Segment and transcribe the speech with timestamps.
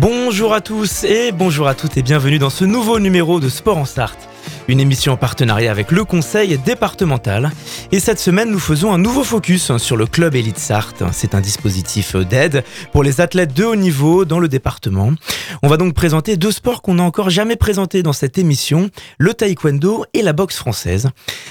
[0.00, 3.78] Bonjour à tous et bonjour à toutes et bienvenue dans ce nouveau numéro de Sport
[3.78, 4.27] en Sarthe
[4.68, 7.50] une émission en partenariat avec le conseil départemental.
[7.90, 11.02] Et cette semaine, nous faisons un nouveau focus sur le club Elite Sarthe.
[11.12, 15.12] C'est un dispositif d'aide pour les athlètes de haut niveau dans le département.
[15.62, 19.32] On va donc présenter deux sports qu'on n'a encore jamais présentés dans cette émission, le
[19.32, 21.08] taekwondo et la boxe française.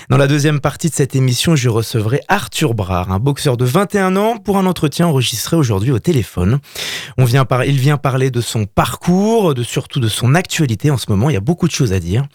[0.10, 4.16] Dans la deuxième partie de cette émission, je recevrai Arthur Brard, un boxeur de 21
[4.16, 6.60] ans, pour un entretien enregistré aujourd'hui au téléphone.
[7.18, 7.26] On.
[7.66, 11.30] Il vient parler de son parcours, de surtout de son actualité en ce moment.
[11.30, 12.26] Il y a beaucoup de choses à dire.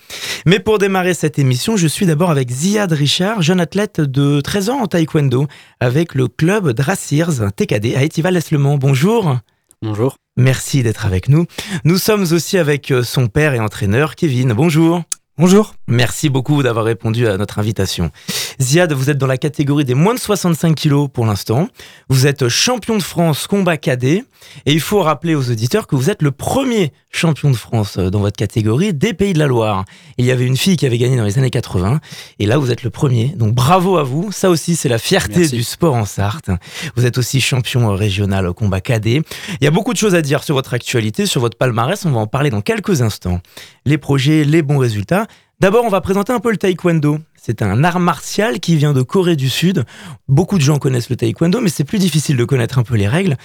[0.47, 4.71] Mais pour démarrer cette émission, je suis d'abord avec Ziad Richard, jeune athlète de 13
[4.71, 5.47] ans en taekwondo,
[5.81, 9.39] avec le club Drassirs TKD à Étival-les-Le Bonjour.
[9.83, 10.17] Bonjour.
[10.37, 11.47] Merci d'être avec nous.
[11.85, 14.53] Nous sommes aussi avec euh, son père et entraîneur, Kevin.
[14.53, 15.03] Bonjour.
[15.39, 15.75] Bonjour.
[15.93, 18.11] Merci beaucoup d'avoir répondu à notre invitation.
[18.59, 21.69] Ziad, vous êtes dans la catégorie des moins de 65 kilos pour l'instant.
[22.09, 24.25] Vous êtes champion de France combat cadet.
[24.67, 28.21] Et il faut rappeler aux auditeurs que vous êtes le premier champion de France dans
[28.21, 29.85] votre catégorie des Pays de la Loire.
[30.17, 32.01] Il y avait une fille qui avait gagné dans les années 80.
[32.39, 33.27] Et là, vous êtes le premier.
[33.37, 34.33] Donc bravo à vous.
[34.33, 36.51] Ça aussi, c'est la fierté du sport en Sarthe.
[36.97, 39.23] Vous êtes aussi champion régional au combat cadet.
[39.61, 42.05] Il y a beaucoup de choses à dire sur votre actualité, sur votre palmarès.
[42.07, 43.41] On va en parler dans quelques instants.
[43.85, 45.27] Les projets, les bons résultats.
[45.63, 47.21] D'abord, on va présenter un peu le taekwondo.
[47.37, 49.85] C'est un art martial qui vient de Corée du Sud.
[50.27, 53.07] Beaucoup de gens connaissent le taekwondo, mais c'est plus difficile de connaître un peu les
[53.07, 53.37] règles.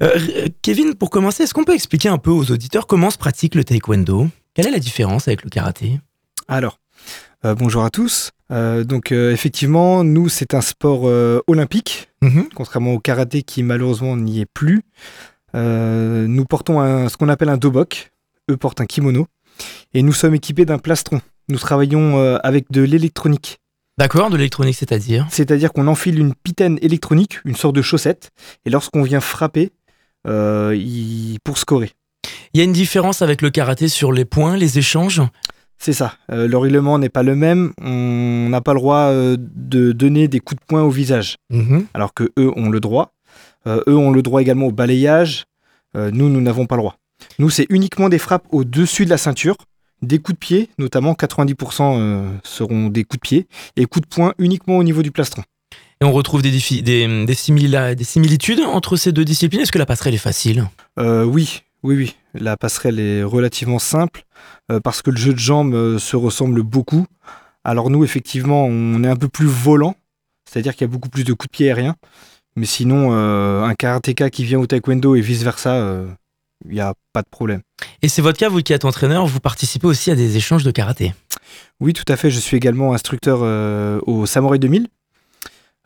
[0.00, 3.56] Euh, Kevin, pour commencer, est-ce qu'on peut expliquer un peu aux auditeurs comment se pratique
[3.56, 4.28] le taekwondo?
[4.54, 5.98] Quelle est la différence avec le karaté?
[6.46, 6.78] Alors,
[7.44, 8.30] euh, bonjour à tous.
[8.52, 11.10] Euh, donc effectivement, nous, c'est un sport
[11.48, 12.50] olympique, mhm.
[12.54, 14.82] contrairement au karaté qui malheureusement n'y est plus.
[15.54, 18.12] nous portons ce qu'on appelle un dobok.
[18.48, 19.26] Eux portent un kimono.
[19.92, 21.20] Et nous sommes équipés d'un plastron.
[21.48, 23.58] Nous travaillons euh, avec de l'électronique.
[23.98, 28.30] D'accord, de l'électronique, c'est-à-dire C'est-à-dire qu'on enfile une pitaine électronique, une sorte de chaussette,
[28.64, 29.70] et lorsqu'on vient frapper,
[30.26, 30.76] euh,
[31.44, 31.92] pour scorer.
[32.52, 35.20] Il y a une différence avec le karaté sur les points, les échanges?
[35.78, 36.14] C'est ça.
[36.32, 37.72] Euh, le règlement n'est pas le même.
[37.82, 41.86] On n'a pas le droit de donner des coups de poing au visage, mhm.
[41.92, 43.12] alors que eux ont le droit.
[43.66, 45.44] eux ont le droit également au balayage.
[45.94, 46.96] nous, nous n'avons pas le droit.
[47.38, 49.56] Nous, c'est uniquement des frappes au-dessus de la ceinture,
[50.06, 54.14] des coups de pied, notamment 90% euh, seront des coups de pied, et coups de
[54.14, 55.42] poing uniquement au niveau du plastron.
[56.00, 56.50] Et on retrouve des,
[56.82, 59.60] des, des, similitudes entre ces deux disciplines?
[59.62, 60.68] Est-ce que la passerelle est facile?
[60.98, 62.16] Euh, Oui, oui, oui.
[62.34, 64.24] La passerelle est relativement simple
[64.70, 67.06] euh, parce que le jeu de jambes se ressemble beaucoup.
[67.62, 69.94] Alors nous, effectivement, on est un peu plus volant,
[70.50, 71.94] c'est-à-dire qu'il y a beaucoup plus de coups de pied aériens.
[72.56, 76.04] Mais sinon, un karatéka qui vient au taekwondo et vice-versa,
[76.64, 77.60] il n'y a pas de problème.
[78.02, 80.70] Et c'est votre cas, vous qui êtes entraîneur, vous participez aussi à des échanges de
[80.70, 81.14] karaté
[81.80, 82.30] Oui, tout à fait.
[82.30, 84.88] Je suis également instructeur euh, au Samurai 2000,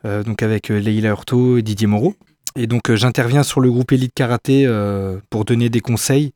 [0.05, 2.15] euh, donc avec euh, Leila Hurto et Didier Moreau.
[2.57, 4.67] Et donc j'interviens sur le groupe Elite Karaté
[5.31, 6.33] pour donner des conseils,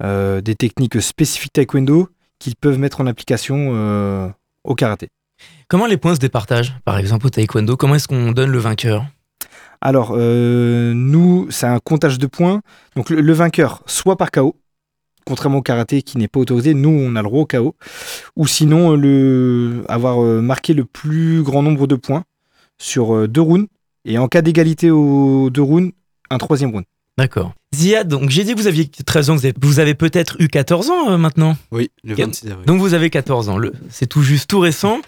[0.00, 2.08] des techniques spécifiques taekwondo
[2.38, 4.32] qu'ils peuvent mettre en application
[4.64, 5.08] au karaté.
[5.66, 7.76] Comment les points se départagent, par exemple au taekwondo?
[7.76, 9.04] Comment est-ce qu'on donne le vainqueur?
[9.80, 12.62] Alors, euh, nous, c'est un comptage de points.
[12.96, 14.56] Donc, le, vainqueur, soit par KO,
[15.24, 17.76] contrairement au karaté qui n'est pas autorisé, nous, on a le droit au KO.
[18.36, 22.24] Ou sinon, le, avoir euh, marqué le plus grand nombre de points
[22.78, 23.68] sur euh, deux rounds.
[24.04, 25.92] Et en cas d'égalité aux deux rounds,
[26.30, 26.84] un troisième round.
[27.16, 27.52] D'accord.
[27.74, 31.10] Ziad, donc j'ai dit que vous aviez 13 ans, vous avez, peut-être eu 14 ans
[31.10, 32.66] euh, maintenant Oui, le 26 avril.
[32.66, 33.58] Donc vous avez 14 ans,
[33.90, 35.00] c'est tout juste tout récent.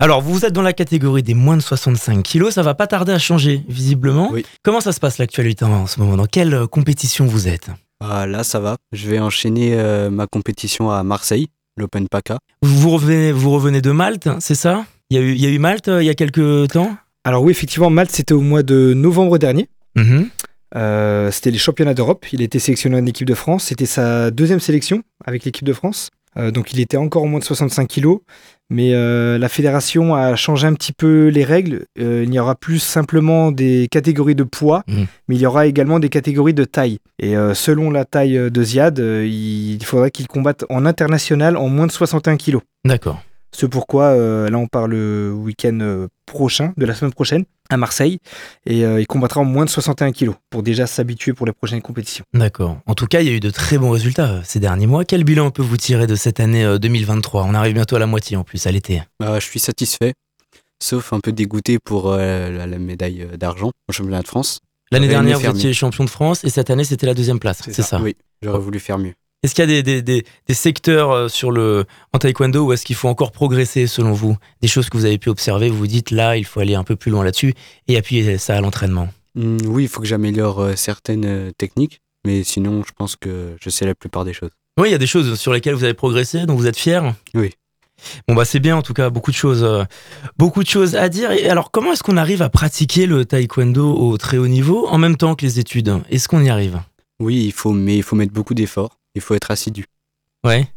[0.00, 3.12] Alors vous êtes dans la catégorie des moins de 65 kilos, ça va pas tarder
[3.12, 4.30] à changer visiblement.
[4.32, 4.44] Oui.
[4.64, 6.16] Comment ça se passe l'actualité en ce moment?
[6.16, 7.70] Dans quelle euh, compétition vous êtes?
[8.00, 11.46] Ah, Là ça va, je vais enchaîner euh, ma compétition à Marseille,
[11.76, 12.38] l'Open PACA.
[12.62, 14.84] Vous revenez, vous revenez de Malte, c'est ça?
[15.10, 16.96] Il y, a eu, il y a eu Malte il y a quelques temps?
[17.24, 19.68] Alors oui, effectivement, Malte c'était au mois de novembre dernier.
[19.96, 20.28] Mhm.
[20.76, 22.26] Euh, c'était les championnats d'Europe.
[22.32, 23.64] Il été sélectionné en équipe de France.
[23.64, 26.10] C'était sa deuxième sélection avec l'équipe de France.
[26.36, 28.20] Euh, donc il était encore au moins de 65 kilos.
[28.70, 31.86] Mais euh, la fédération a changé un petit peu les règles.
[31.96, 35.04] il n'y aura plus simplement des catégories de poids, mmh.
[35.28, 36.98] mais il y aura également des catégories de taille.
[37.18, 41.92] Et selon la taille de Ziad, il faudrait qu'il combatte en international en moins de
[41.92, 42.60] 61 kilos.
[42.84, 43.22] D'accord.
[43.52, 48.18] Ce pourquoi, là, on part le week-end prochain, de la semaine prochaine, à Marseille,
[48.66, 52.24] et il combattra en moins de 61 kilos pour déjà s'habituer pour les prochaines compétitions.
[52.34, 52.78] D'accord.
[52.86, 55.04] En tout cas, il y a eu de très bons résultats ces derniers mois.
[55.04, 58.44] Quel bilan peut-vous tirer de cette année 2023 On arrive bientôt à la moitié en
[58.44, 59.02] plus, à l'été.
[59.18, 60.14] Bah, je suis satisfait,
[60.82, 64.60] sauf un peu dégoûté pour la, médaille d'argent au championnat de France.
[64.90, 67.82] L'année dernière, vous étiez champion de France et cette année, c'était la deuxième place, c'est
[67.82, 68.00] ça.
[68.00, 69.14] Oui, j'aurais voulu faire mieux.
[69.44, 72.84] Est-ce qu'il y a des, des, des, secteurs euh, sur le, en taekwondo où est-ce
[72.84, 74.36] qu'il faut encore progresser selon vous?
[74.62, 76.82] Des choses que vous avez pu observer, vous vous dites là, il faut aller un
[76.82, 77.54] peu plus loin là-dessus
[77.86, 82.00] et appuyer ça à l'entraînement mmh, Oui, il faut que j'améliore euh, certaines euh, techniques,
[82.26, 84.50] mais sinon, je pense que je sais la plupart des choses.
[84.76, 87.14] Oui, il y a des choses sur lesquelles vous avez progressé, dont vous êtes fier?
[87.34, 87.52] Oui.
[88.28, 89.66] Bon bah c'est bien en tout cas, beaucoup de choses,
[90.36, 91.32] beaucoup de choses à dire.
[91.32, 94.98] Et alors comment est-ce qu'on arrive à pratiquer le taekwondo au très haut niveau en
[94.98, 96.00] même temps que les études?
[96.08, 96.80] Est-ce qu'on y arrive?
[97.18, 99.84] Oui, il faut, mais il faut mettre beaucoup d'efforts il faut être assidu.
[100.44, 100.68] Ouais.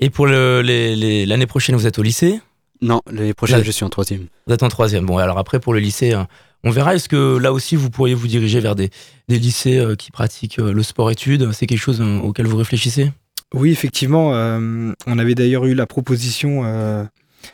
[0.00, 2.40] Et pour l'année prochaine, vous êtes au lycée?
[2.80, 4.26] Non, l'année prochaine, je suis en troisième.
[4.46, 5.04] Vous êtes en troisième.
[5.04, 6.28] Bon, alors après, pour le lycée, hein,
[6.64, 6.94] on verra.
[6.94, 8.90] Est-ce que là aussi, vous pourriez vous diriger vers des,
[9.28, 13.12] lycées euh, qui pratiquent euh, le sport-études C'est quelque chose euh, auquel vous réfléchissez?
[13.52, 14.30] Oui, effectivement.
[14.30, 16.62] on avait d'ailleurs eu la proposition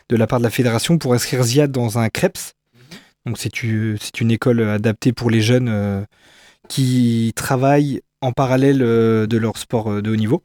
[0.08, 2.55] de la part de la fédération pour inscrire Ziad dans un CREPS.
[3.26, 3.61] Donc, c'est
[4.20, 6.05] une école adaptée pour les jeunes
[6.69, 10.43] qui travaillent en parallèle euh, de leur sport euh, de haut niveau.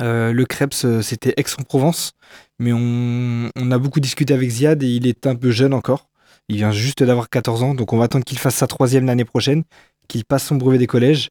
[0.00, 2.12] Euh, le Krebs, c'était Aix-en-Provence,
[2.58, 6.08] mais on, a beaucoup discuté avec Ziad et il est un peu jeune encore.
[6.48, 9.24] Il vient juste d'avoir 14 ans, donc on va attendre qu'il fasse sa troisième l'année
[9.24, 9.64] prochaine,
[10.06, 11.30] qu'il passe son brevet des collèges,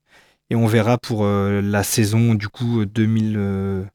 [0.50, 3.86] et on verra pour la saison du coup 2025-2026,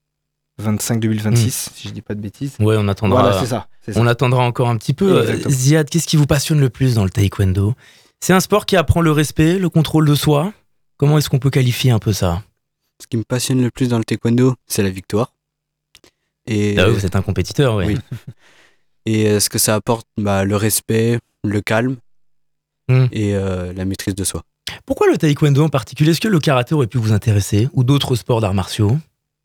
[1.28, 1.50] hmm.
[1.50, 2.54] si je dis pas de bêtises.
[2.60, 3.38] Ouais, on attendra.
[3.40, 3.66] c'est ça,
[3.96, 5.26] On attendra encore un petit peu.
[5.48, 7.74] Ziad, qu'est-ce qui vous passionne le plus dans le taekwondo?
[8.20, 10.52] C'est un sport qui apprend le respect, le contrôle de soi.
[11.00, 12.42] Comment est-ce qu'on peut qualifier un peu ça?
[13.00, 15.32] Ce qui me passionne le plus dans le taekwondo, c'est la victoire.
[16.46, 17.96] Et ah vous êtes un compétiteur, oui.
[19.06, 21.96] Et euh, ce que ça apporte, bah, le respect, le calme
[22.90, 23.06] hmm.
[23.12, 24.42] et euh, la maîtrise de soi.
[24.84, 26.10] Pourquoi le taekwondo en particulier?
[26.10, 28.98] Est-ce que le karaté aurait pu vous intéresser ou d'autres sports d'arts martiaux?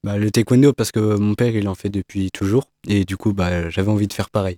[0.04, 3.32] Bah, Le taekwondo parce que mon père il en fait depuis toujours et du coup
[3.32, 4.58] bah, j'avais envie de faire pareil.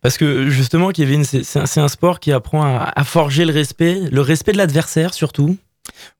[0.00, 4.52] Parce que justement Kevin, c'est un, sport qui apprend à forger le respect, le respect
[4.52, 5.58] de l'adversaire surtout.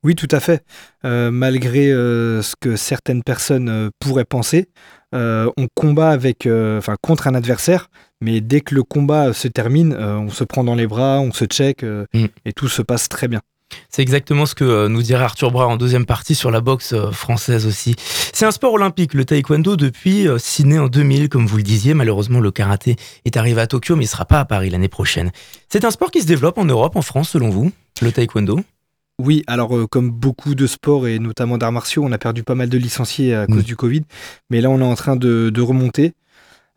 [0.03, 0.63] Oui, tout à fait.
[1.05, 4.69] Euh, malgré euh, ce que certaines personnes euh, pourraient penser,
[5.13, 7.89] on combat avec, enfin, contre un adversaire,
[8.21, 11.43] mais dès que le combat se termine, on se prend dans les bras, on se
[11.43, 12.27] check mm.
[12.45, 13.41] et tout se passe très bien.
[13.89, 17.65] C'est exactement ce que nous dirait Arthur Bras en deuxième partie sur la boxe française
[17.65, 17.95] aussi.
[18.31, 21.93] C'est un sport olympique, le taekwondo, depuis Sydney en 2000, comme vous le disiez.
[21.93, 22.95] Malheureusement, le karaté
[23.25, 25.31] est arrivé à Tokyo, mais il ne sera pas à Paris l'année prochaine.
[25.67, 28.61] C'est un sport qui se développe en Europe, en France, selon vous, le taekwondo?
[29.23, 32.55] Oui, alors euh, comme beaucoup de sports et notamment d'arts martiaux, on a perdu pas
[32.55, 33.63] mal de licenciés à cause mm.
[33.63, 34.03] du Covid.
[34.49, 36.13] Mais là, on est en train de, remonter.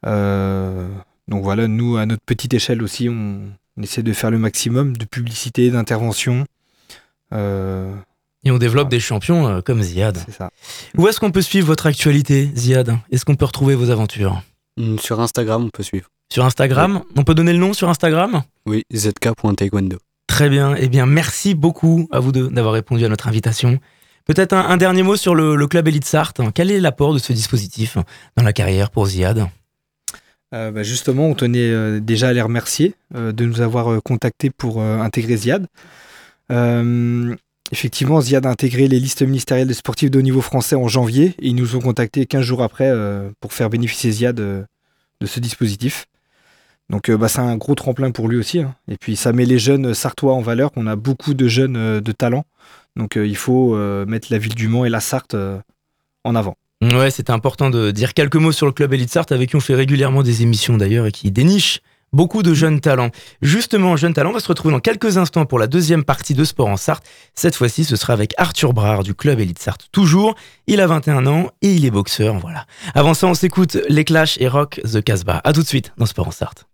[0.07, 0.89] Euh,
[1.29, 3.41] donc voilà, nous, à notre petite échelle aussi, on,
[3.83, 6.47] essaie de faire le maximum de publicité, d'intervention.
[7.33, 7.93] Euh,
[8.45, 10.19] et on développe des champions comme Ziad.
[10.27, 10.51] C'est ça.
[10.97, 12.97] Où est-ce qu'on peut suivre votre actualité, Ziad?
[13.11, 14.43] Est-ce qu'on peut retrouver vos aventures?
[14.77, 16.09] Mm, Sur Instagram, on peut suivre.
[16.31, 17.03] Sur Instagram?
[17.17, 18.43] On peut donner le nom sur Instagram?
[18.67, 19.99] Oui, zk.taekwondo.
[20.35, 20.75] Très bien.
[20.77, 23.79] Eh bien, merci beaucoup à vous deux d'avoir répondu à notre invitation.
[24.25, 26.41] Peut-être un, dernier mot sur le, club Elite Sarthe.
[26.55, 27.99] Quel est l'apport de ce dispositif
[28.37, 29.47] dans la carrière pour Ziad?
[30.53, 34.51] Euh, bah, Justement, on tenait euh, déjà à les remercier euh, de nous avoir contactés
[34.51, 35.69] pour intégrer Ziad.
[37.71, 41.37] effectivement, Ziad a intégré les listes ministérielles des sportifs de haut niveau français en janvier
[41.39, 42.93] et ils nous ont contactés 15 jours après
[43.39, 44.67] pour faire bénéficier Ziad de
[45.25, 46.09] ce dispositif.
[46.91, 48.61] Donc euh, bah, c'est un gros tremplin pour lui aussi.
[48.61, 48.75] Hein.
[48.89, 52.01] Et puis ça met les jeunes sartois en valeur, qu'on a beaucoup de jeunes euh,
[52.01, 52.45] de talent.
[52.97, 53.77] Donc euh, il faut
[54.07, 55.35] mettre la ville du Mans et la Sarthe
[56.23, 56.57] en avant.
[56.81, 59.61] Ouais, c'était important de dire quelques mots sur le club Elite Sarthe avec qui on
[59.61, 61.81] fait régulièrement des émissions d'ailleurs et qui déniche
[62.13, 63.11] beaucoup de jeunes talents.
[63.43, 66.45] Justement, jeunes talents, on va se retrouver dans quelques instants pour la deuxième partie de
[66.45, 67.05] Sport en Sarthe.
[67.35, 69.89] Cette fois-ci, ce sera avec Arthur Brard du club Elite Sarthe.
[69.91, 70.37] Toujours,
[70.69, 72.67] il a 21 ans et il est boxeur, voilà.
[72.95, 75.41] Avant ça, on s'écoute Les Clash et Rock The Casbah.
[75.43, 76.67] A tout de suite dans Sport en Sarthe.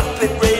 [0.00, 0.59] up and raise.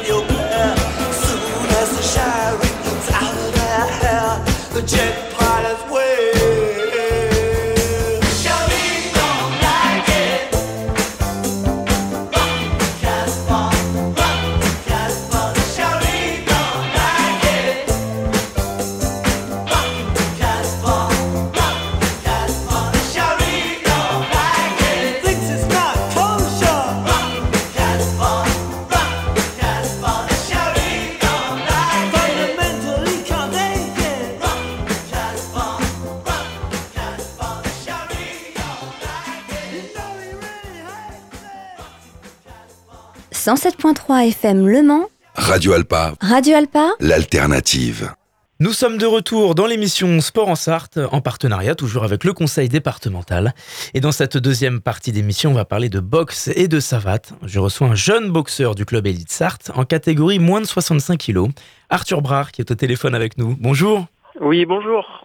[43.50, 45.08] 107.3 FM Le Mans.
[45.34, 46.14] Radio Alpa.
[46.20, 46.90] Radio Alpa.
[47.00, 48.12] L'alternative.
[48.60, 52.68] Nous sommes de retour dans l'émission Sport en Sarthe, en partenariat toujours avec le conseil
[52.68, 53.52] départemental.
[53.92, 57.32] Et dans cette deuxième partie d'émission, on va parler de boxe et de savate.
[57.42, 61.48] Je reçois un jeune boxeur du club Elite Sarthe en catégorie moins de 65 kg,
[61.88, 63.56] Arthur Brard, qui est au téléphone avec nous.
[63.58, 64.06] Bonjour.
[64.40, 65.22] Oui, bonjour.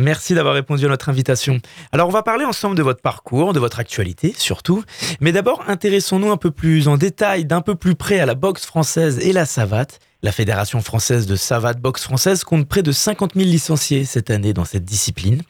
[0.00, 1.60] Merci d'avoir répondu à notre invitation.
[1.92, 4.82] Alors, on va parler ensemble de votre parcours, de votre actualité surtout.
[5.20, 8.66] Mais d'abord, intéressons-nous un peu plus en détail, d'un peu plus près à la boxe
[8.66, 10.00] française et la savate.
[10.22, 14.52] La Fédération française de savate boxe française compte près de 50 000 licenciés cette année
[14.52, 15.40] dans cette discipline.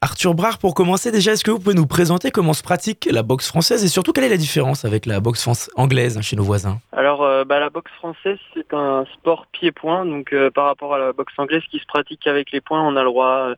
[0.00, 3.22] Arthur Brard, pour commencer, déjà, est-ce que vous pouvez nous présenter comment se pratique la
[3.22, 6.80] boxe française et surtout quelle est la différence avec la boxe anglaise chez nos voisins?
[6.90, 10.04] Alors, euh, bah, la boxe française, c'est un sport pied-point.
[10.04, 12.96] Donc, euh, par rapport à la boxe anglaise qui se pratique avec les poings, on
[12.96, 13.54] a le droit euh,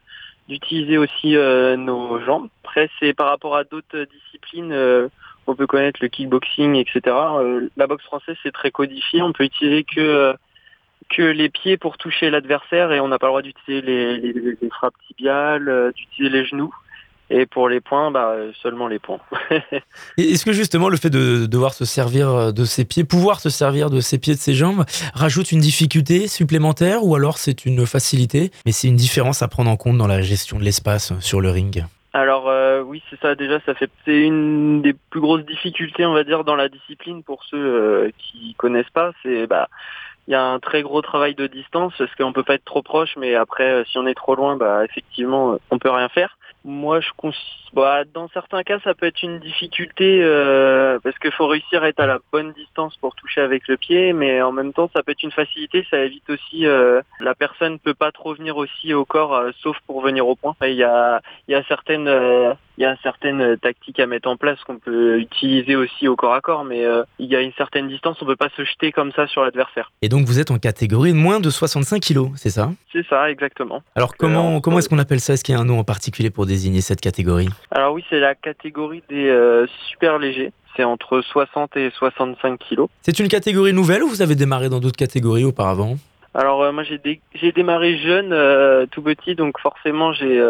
[0.49, 1.37] d'utiliser aussi
[1.79, 2.49] nos jambes.
[2.65, 4.75] Après, c'est par rapport à d'autres disciplines
[5.47, 7.17] on peut connaître le kickboxing, etc.
[7.77, 9.23] la boxe française, c'est très codifié.
[9.23, 10.35] On peut utiliser que
[11.09, 14.95] que les pieds pour toucher l'adversaire et on n'a pas le droit d'utiliser les, frappes
[15.07, 16.75] tibiales, euh, d'utiliser les genoux.
[17.33, 19.21] Et pour les points, bah, seulement les points.
[20.19, 23.89] Est-ce que justement le fait de devoir se servir de ses pieds, pouvoir se servir
[23.89, 28.51] de ses pieds, de ses jambes, rajoute une difficulté supplémentaire ou alors c'est une facilité,
[28.67, 31.51] mais c'est une différence à prendre en compte dans la gestion de l'espace sur le
[31.51, 31.85] ring?
[32.13, 33.37] Alors euh, oui, c'est ça.
[33.37, 37.23] Déjà, ça fait c'est une des plus grosses difficultés, on va dire, dans la discipline
[37.23, 39.13] pour ceux euh, qui connaissent pas.
[39.23, 39.69] C'est bah
[40.27, 42.83] il y a un très gros travail de distance parce qu'on peut pas être trop
[42.83, 46.39] proche, mais après, euh, si on est trop loin, bah effectivement, on peut rien faire.
[46.65, 47.11] Moi, je
[47.73, 51.89] bah, dans certains cas, ça peut être une difficulté euh, parce qu'il faut réussir à
[51.89, 55.03] être à la bonne distance pour toucher avec le pied, mais en même temps, ça
[55.03, 55.87] peut être une facilité.
[55.89, 59.77] Ça évite aussi euh, la personne peut pas trop venir aussi au corps, euh, sauf
[59.87, 60.57] pour venir au point.
[60.63, 62.09] Il y a, il y a certaines,
[62.77, 66.35] il y a certaines tactiques à mettre en place qu'on peut utiliser aussi au corps
[66.35, 66.85] à corps, mais
[67.19, 69.93] il y a une certaine distance, on peut pas se jeter comme ça sur l'adversaire.
[70.03, 72.71] Et donc, vous êtes en catégorie de moins de 65 kilos, c'est ça?
[72.93, 73.83] C'est ça, exactement.
[73.95, 75.35] Alors, comment, comment est-ce qu'on appelle ça?
[75.35, 78.21] Est-ce qu'il y a un nom en particulier pour désigner cette catégorie Alors oui, c'est
[78.21, 80.53] la catégorie des euh, super légers.
[80.77, 82.89] C'est entre 60 et 65 kilos.
[83.03, 85.97] C'est une catégorie nouvelle ou vous avez démarré dans d'autres catégories auparavant
[86.35, 90.41] Alors euh, moi j'ai démarré jeune, euh, tout petit, donc forcément j'ai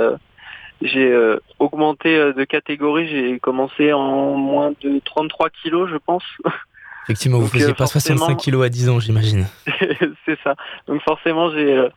[0.83, 1.15] j'ai
[1.59, 3.07] augmenté de catégorie.
[3.07, 6.25] J'ai commencé en moins de 33 kilos, je pense.
[7.05, 9.47] Effectivement, vous ne faisiez pas 65 kilos à 10 ans, j'imagine.
[10.25, 10.55] c'est ça.
[10.87, 11.89] Donc forcément, j'ai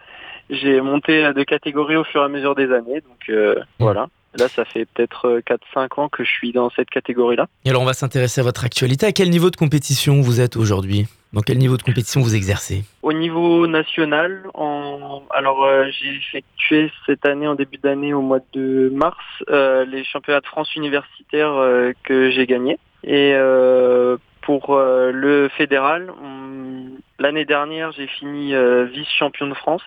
[0.49, 3.01] j'ai monté de catégorie au fur et à mesure des années.
[3.01, 3.61] Donc mmh.
[3.79, 4.07] voilà.
[4.35, 7.47] Là, ça fait peut-être 4-5 euh, ans que je suis dans cette catégorie-là.
[7.65, 9.05] Et alors, on va s'intéresser à votre actualité.
[9.05, 11.05] À quel niveau de compétition vous êtes aujourd'hui?
[11.33, 12.83] Dans quel niveau de compétition vous exercez?
[13.03, 15.23] Au niveau national, en...
[15.29, 20.03] alors euh, j'ai effectué cette année, en début d'année, au mois de mars, euh, les
[20.03, 21.55] championnats de France universitaires
[22.03, 22.79] que j'ai gagnés.
[23.03, 23.35] Et
[24.41, 26.11] pour le fédéral,
[27.19, 28.53] l'année dernière, j'ai fini
[28.93, 29.83] vice-champion de France.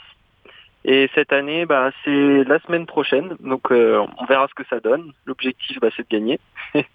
[0.89, 4.79] Et cette année, bah, c'est la semaine prochaine, donc euh, on verra ce que ça
[4.79, 5.13] donne.
[5.27, 6.39] L'objectif, bah, c'est de gagner,
[6.73, 6.87] parce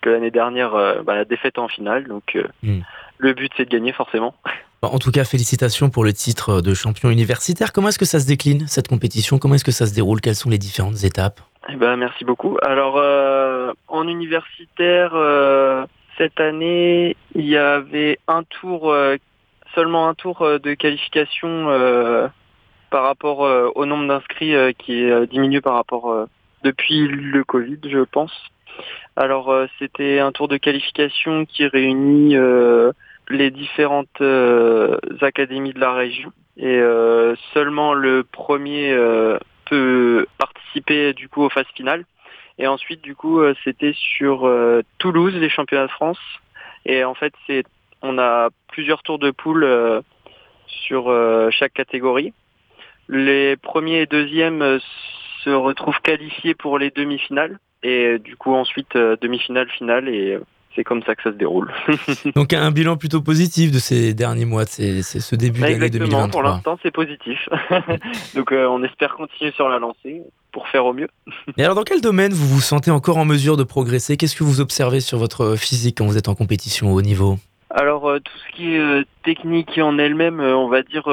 [0.00, 2.80] que l'année dernière, euh, bah, la défaite en finale, donc euh, hmm.
[3.18, 4.34] le but c'est de gagner forcément.
[4.80, 7.72] En tout cas, félicitations pour le titre de champion universitaire.
[7.72, 9.40] Comment est-ce que ça se décline, cette compétition?
[9.40, 10.20] Comment est-ce que ça se déroule?
[10.20, 11.40] Quelles sont les différentes étapes?
[11.68, 12.56] Eh ben, Merci beaucoup.
[12.62, 12.94] Alors,
[13.88, 15.16] en universitaire,
[16.16, 18.94] cette année, il y avait un tour,
[19.74, 22.30] seulement un tour de qualification
[22.90, 23.40] par rapport
[23.74, 26.26] au nombre d'inscrits qui est diminué par rapport
[26.62, 28.32] depuis le Covid, je pense.
[29.16, 32.92] Alors euh, c'était un tour de qualification qui réunit euh,
[33.28, 36.80] les différentes euh, académies de la région et
[37.54, 38.92] seulement le premier
[39.66, 42.04] peut participer du coup aux phases finales.
[42.58, 44.50] Et ensuite du coup c'était sur
[44.98, 46.18] Toulouse les championnats de France
[46.84, 47.32] et en fait
[48.02, 50.02] on a plusieurs tours de poule
[50.66, 51.14] sur
[51.52, 52.32] chaque catégorie.
[53.08, 54.78] Les premiers et deuxièmes
[55.44, 60.40] se retrouvent qualifiés pour les demi-finales et du coup ensuite euh, demi-finale, finale et euh,
[60.74, 61.72] c'est comme ça que ça se déroule.
[62.34, 66.28] Donc un bilan plutôt positif de ces derniers mois, c'est ce début d'année 2023.
[66.30, 67.48] Pour l'instant, c'est positif.
[68.34, 71.08] Donc euh, on espère continuer sur la lancée pour faire au mieux.
[71.56, 74.16] Et alors dans quel domaine vous vous sentez encore en mesure de progresser?
[74.16, 77.38] Qu'est-ce que vous observez sur votre physique quand vous êtes en compétition au haut niveau?
[77.70, 81.04] Alors tout ce qui est technique en elle-même, on va dire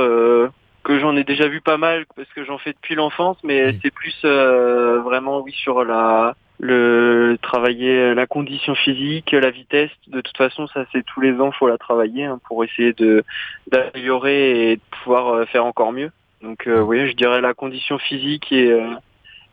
[0.85, 3.91] que j'en ai déjà vu pas mal parce que j'en fais depuis l'enfance, mais c'est
[3.91, 9.91] plus vraiment oui sur la le travailler la condition physique, la vitesse.
[10.07, 13.23] De toute façon, ça c'est tous les ans, faut la travailler hein, pour essayer de
[13.69, 16.11] d'améliorer et de pouvoir euh, faire encore mieux.
[16.41, 18.93] Donc euh, oui, je dirais la condition physique et euh,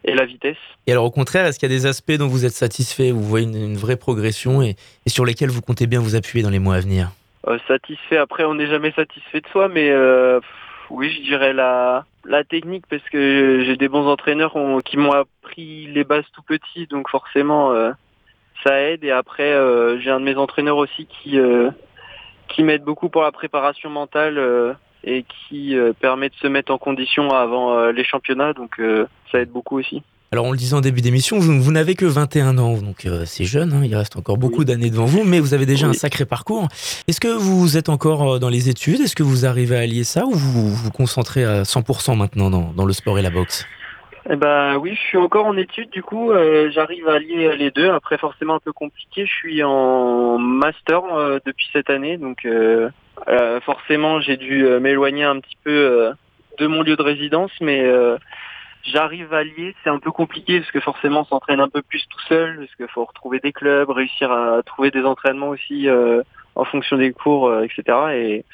[0.05, 0.57] et la vitesse.
[0.87, 3.23] Et alors au contraire, est-ce qu'il y a des aspects dont vous êtes satisfait, vous
[3.23, 6.59] voyez une, vraie progression et, et, sur lesquels vous comptez bien vous appuyer dans les
[6.59, 7.11] mois à venir?
[7.67, 8.19] Satisfait.
[8.19, 9.91] Après, on n'est jamais satisfait de soi, mais
[10.93, 12.05] oui, je dirais la,
[12.51, 17.09] technique parce que j'ai des bons entraîneurs qui m'ont appris les bases tout petit, donc
[17.09, 17.93] forcément euh,
[18.63, 19.03] ça aide.
[19.03, 21.71] Et après, euh, j'ai un de mes entraîneurs aussi qui euh,
[22.49, 27.31] qui m'aide beaucoup pour la préparation mentale et qui permet de se mettre en condition
[27.31, 28.79] avant les championnats, donc
[29.31, 30.03] ça aide beaucoup aussi.
[30.33, 33.45] Alors on le disait en début d'émission, vous, n'avez que 21 ans, donc euh, c'est
[33.45, 36.25] jeune, hein, il reste encore beaucoup d'années devant vous, mais vous avez déjà un sacré
[36.25, 36.69] parcours.
[37.07, 39.03] Est-ce que vous êtes encore euh, dans les études?
[39.03, 42.87] Est-ce que vous arrivez à allier ça ou vous vous concentrez à 100% maintenant dans,
[42.87, 43.67] le sport et la boxe?
[44.31, 47.71] Eh ben oui, je suis encore en études, du coup, euh, j'arrive à allier les
[47.71, 47.91] deux.
[47.91, 49.27] Après, forcément un peu compliqué.
[49.27, 51.03] Je suis en master
[51.45, 52.49] depuis cette année, donc
[53.67, 56.11] forcément j'ai dû m'éloigner un petit peu
[56.59, 57.85] de mon lieu de résidence, mais
[58.85, 62.05] J'arrive à lier, c'est un peu compliqué parce que forcément on s'entraîne un peu plus
[62.09, 66.23] tout seul, parce qu'il faut retrouver des clubs, réussir à trouver des entraînements aussi euh,
[66.57, 67.99] en fonction des cours, euh, etc.
[68.13, 68.45] Et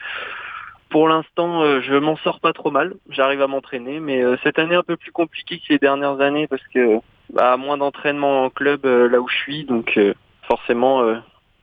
[0.90, 2.94] pour l'instant, euh, je m'en sors pas trop mal.
[3.08, 6.66] J'arrive à m'entraîner, mais cette année un peu plus compliquée que les dernières années parce
[6.74, 6.98] que
[7.32, 9.98] bah, moins d'entraînement en club là où je suis, donc
[10.46, 11.02] forcément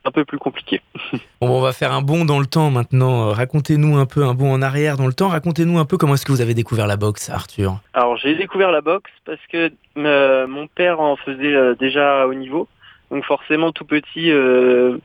[0.06, 0.80] un peu plus compliqué.
[1.40, 3.30] bon, on va faire un bond dans le temps maintenant.
[3.30, 5.28] Racontez-nous un peu un bond en arrière dans le temps.
[5.28, 7.80] Racontez-nous un peu comment est-ce que vous avez découvert la boxe, Arthur.
[7.92, 12.34] Alors j'ai découvert la boxe parce que euh, mon père en faisait euh, déjà au
[12.34, 12.68] niveau.
[13.10, 14.98] Donc forcément tout petit, euh,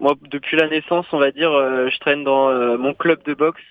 [0.00, 3.62] moi depuis la naissance, on va dire, je traîne dans mon club de boxe.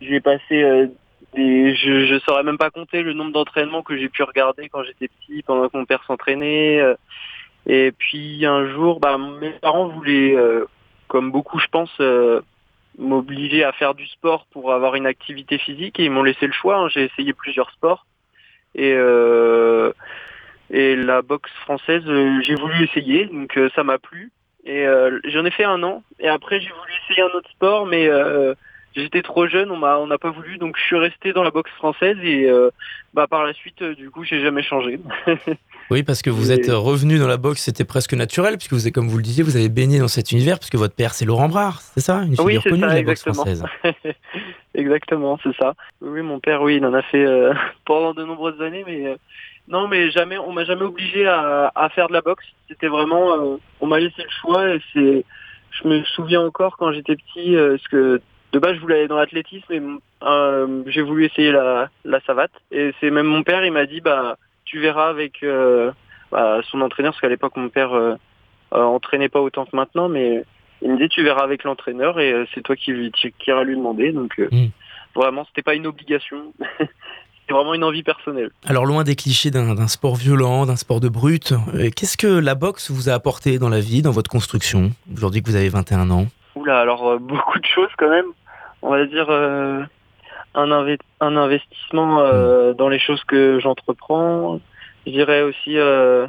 [0.00, 0.88] j'ai passé
[1.34, 4.84] des, je, je saurais même pas compter le nombre d'entraînements que j'ai pu regarder quand
[4.84, 6.80] j'étais petit, pendant que mon père s'entraînait.
[7.66, 10.66] Et puis un jour, bah, mes parents voulaient, euh,
[11.08, 12.40] comme beaucoup je pense, euh,
[12.98, 16.52] m'obliger à faire du sport pour avoir une activité physique et ils m'ont laissé le
[16.52, 16.76] choix.
[16.76, 16.88] Hein.
[16.88, 18.06] J'ai essayé plusieurs sports
[18.74, 19.92] et euh,
[20.70, 22.02] la boxe française,
[22.42, 24.32] j'ai voulu essayer, donc ça m'a plu.
[24.64, 24.86] Et
[25.24, 28.08] j'en ai fait un an et après j'ai voulu essayer un autre sport, mais
[28.96, 31.70] j'étais trop jeune, on on n'a pas voulu, donc je suis resté dans la boxe
[31.72, 32.50] française et
[33.12, 34.98] bah par la suite, du coup, j'ai jamais changé.
[35.92, 39.08] Oui, parce que vous êtes revenu dans la boxe, c'était presque naturel, puisque vous, comme
[39.08, 41.82] vous le disiez, vous avez baigné dans cet univers, puisque votre père, c'est Laurent Brard,
[41.82, 42.22] c'est ça?
[42.22, 43.62] Une figure connue de la boxe française.
[44.74, 45.74] exactement, c'est ça.
[46.00, 47.52] Oui, mon père, oui, il en a fait euh,
[47.84, 49.16] pendant de nombreuses années, mais euh,
[49.68, 52.46] non, mais jamais, on m'a jamais obligé à, faire de la boxe.
[52.70, 54.70] C'était vraiment, euh, on m'a laissé le choix.
[54.70, 55.26] Et c'est,
[55.72, 58.18] je me souviens encore quand j'étais petit, parce que
[58.52, 59.80] de base je voulais aller dans l'athlétisme, mais
[60.86, 62.52] j'ai voulu essayer la, la savate.
[62.70, 64.38] Et c'est même mon père, il m'a dit, bah
[64.72, 65.92] tu verras avec euh,
[66.32, 68.14] bah, son entraîneur, parce qu'à l'époque mon père euh,
[68.72, 70.44] euh, entraînait pas autant que maintenant, mais
[70.80, 74.12] il me dit tu verras avec l'entraîneur et c'est toi qui, qui, iras lui demander.
[74.12, 74.68] Donc mm.
[75.14, 76.54] vraiment, c'était pas une obligation.
[76.78, 78.50] c'était vraiment une envie personnelle.
[78.64, 81.52] Alors loin des clichés d'un sport violent, d'un sport de brute,
[81.94, 85.50] qu'est-ce que la boxe vous a apporté dans la vie, dans votre construction, aujourd'hui que
[85.50, 86.26] vous avez 21 ans?
[86.54, 88.26] Oula, alors beaucoup de choses quand même.
[88.80, 89.26] On va dire
[90.54, 94.60] un, un investissement euh, dans les choses que j'entreprends.
[95.06, 96.26] Je dirais aussi euh,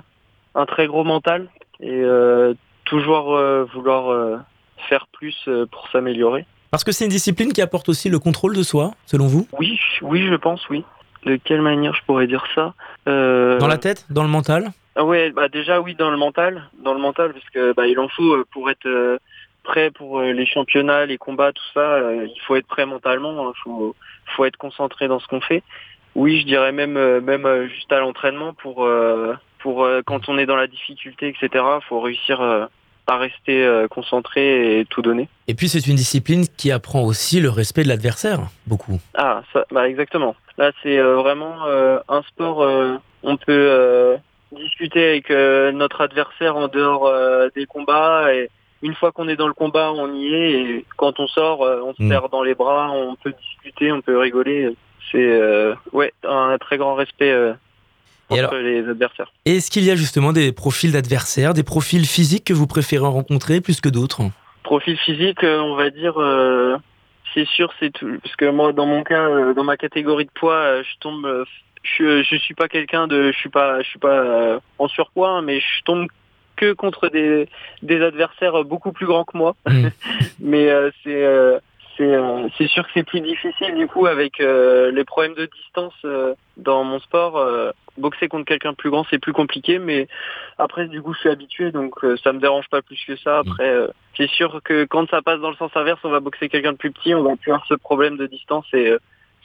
[0.55, 1.47] un très gros mental
[1.79, 2.53] et euh,
[2.85, 3.39] toujours
[3.73, 4.41] vouloir
[4.89, 6.45] faire plus pour s'améliorer.
[6.71, 9.47] Parce que c'est une discipline qui apporte aussi le contrôle de soi, selon vous?
[9.59, 10.83] Oui, oui, je pense, oui.
[11.25, 12.73] De quelle manière je pourrais dire ça
[13.05, 14.05] Dans la tête?
[14.09, 14.71] Dans le mental?
[14.95, 17.97] Ah ouais, bah déjà oui dans le mental, dans le mental parce que bah il
[17.97, 19.19] en faut pour être
[19.63, 21.99] prêt pour les championnats, les combats, tout ça.
[22.23, 23.53] il faut être prêt mentalement, il hein.
[23.63, 23.95] faut
[24.35, 25.63] faut être concentré dans ce qu'on fait.
[26.15, 28.87] Oui, je dirais même même juste à l'entraînement pour
[29.59, 31.63] pour quand on est dans la difficulté, etc.
[31.87, 32.41] Faut réussir
[33.07, 35.27] à rester concentré et tout donner.
[35.47, 38.99] Et puis c'est une discipline qui apprend aussi le respect de l'adversaire, beaucoup.
[39.15, 40.35] Ah, ça, bah exactement.
[40.57, 42.99] Là, c'est vraiment un sport.
[43.23, 44.19] on peut
[44.53, 48.49] discuter avec euh, notre adversaire en dehors euh, des combats et
[48.83, 51.81] une fois qu'on est dans le combat, on y est et quand on sort, euh,
[51.83, 52.29] on se perd mm.
[52.31, 54.75] dans les bras, on peut discuter, on peut rigoler.
[55.11, 55.39] C'est
[55.91, 57.35] ouais un très grand respect
[58.29, 59.31] entre les adversaires.
[59.45, 63.61] Est-ce qu'il y a justement des profils d'adversaires, des profils physiques que vous préférez rencontrer
[63.61, 64.21] plus que d'autres?
[64.63, 66.15] Profil physique, on va dire
[67.33, 68.17] c'est sûr, c'est tout.
[68.23, 71.45] Parce que moi, dans mon cas, dans ma catégorie de poids, je tombe
[71.83, 75.29] je, je suis pas quelqu'un de, je suis pas, je suis pas euh, en surpoids,
[75.29, 76.07] hein, mais je tombe
[76.55, 77.47] que contre des,
[77.81, 79.55] des adversaires beaucoup plus grands que moi.
[79.73, 79.87] Mm.
[80.39, 81.59] mais euh, c'est euh,
[82.57, 85.93] c'est sûr que c'est plus difficile du coup avec les problèmes de distance
[86.57, 87.39] dans mon sport.
[87.97, 90.07] boxer contre quelqu'un de plus grand c'est plus compliqué, mais
[90.57, 93.39] après du coup je suis habitué donc ça me dérange pas plus que ça.
[93.39, 93.87] Après
[94.17, 96.77] c'est sûr que quand ça passe dans le sens inverse, on va boxer quelqu'un de
[96.77, 98.91] plus petit, on va plus avoir ce problème de distance et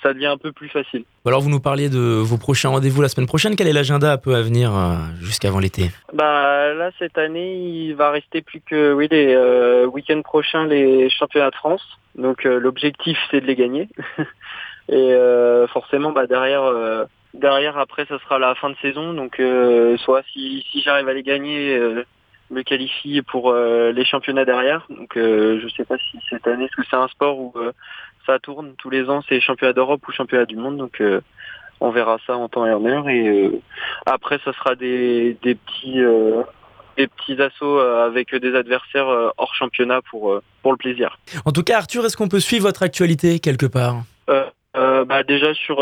[0.03, 1.05] ça devient un peu plus facile.
[1.27, 3.57] Alors vous nous parliez de vos prochains rendez-vous la semaine prochaine.
[3.57, 5.91] Quel est l'agenda un peu à venir euh, jusqu'avant l'été?
[6.13, 11.11] Bah là cette année il va rester plus que oui les euh, week-ends prochains les
[11.11, 11.83] championnats de France.
[12.17, 13.89] Donc euh, l'objectif c'est de les gagner.
[14.91, 15.15] Et
[15.71, 16.65] forcément bah derrière
[17.35, 19.13] derrière après ça sera la fin de saison.
[19.13, 19.39] Donc
[19.99, 21.79] soit si, si j'arrive à les gagner
[22.51, 24.87] me qualifier pour les championnats derrière.
[24.89, 27.53] Donc je sais pas si cette année, est-ce que c'est un sport où
[28.29, 31.21] ça tourne tous les ans, c'est championnat d'Europe ou championnat du monde, donc euh,
[31.81, 33.09] on verra ça en temps et en heure.
[33.09, 33.61] Et euh,
[34.05, 36.43] après, ça sera des, petits euh,
[36.99, 41.19] des petits assauts avec des adversaires hors championnat pour pour le plaisir.
[41.47, 44.03] En tout cas, Arthur, est-ce qu'on peut suivre votre actualité quelque part?
[44.27, 45.77] Bah, déjà sur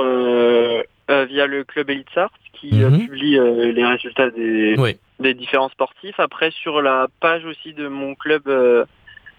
[1.08, 3.06] via le club Elite Sart qui mhm.
[3.06, 3.38] publie
[3.72, 4.76] les résultats des,
[5.20, 6.18] des différents sportifs.
[6.20, 8.42] Après sur la page aussi de mon club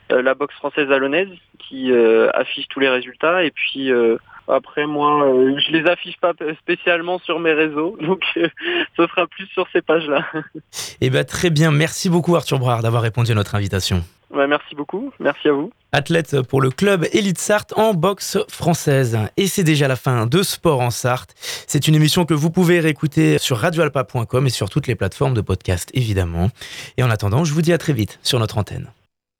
[0.09, 1.29] la boxe française allonaise
[1.67, 3.43] qui euh, affiche tous les résultats.
[3.43, 4.17] Et puis euh,
[4.47, 9.47] après, moi, euh, je les affiche pas spécialement sur mes réseaux, donc ce sera plus
[9.47, 10.25] sur ces pages-là.
[10.99, 11.71] Eh bien, très bien.
[11.71, 14.03] Merci beaucoup, Arthur Brard, d'avoir répondu à notre invitation.
[14.31, 15.11] merci beaucoup.
[15.19, 15.71] Merci à vous.
[15.91, 19.17] Athlète pour le club Elite Sarthe en boxe française.
[19.37, 21.35] Et c'est déjà la fin de Sport en Sarthe.
[21.67, 25.41] C'est une émission que vous pouvez réécouter sur radioalpa.com et sur toutes les plateformes de
[25.41, 26.49] podcast, évidemment.
[26.97, 28.89] Et en attendant, je vous dis à très vite sur notre antenne.